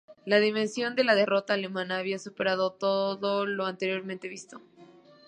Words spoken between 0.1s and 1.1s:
La dimensión de